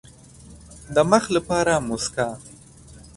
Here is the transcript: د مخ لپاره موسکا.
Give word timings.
د 0.93 0.95
مخ 1.11 1.23
لپاره 1.35 1.73
موسکا. 1.87 2.27